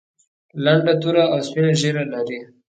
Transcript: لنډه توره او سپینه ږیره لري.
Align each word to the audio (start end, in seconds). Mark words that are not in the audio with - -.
لنډه 0.63 0.93
توره 1.01 1.23
او 1.33 1.39
سپینه 1.47 1.71
ږیره 1.79 2.03
لري. 2.13 2.39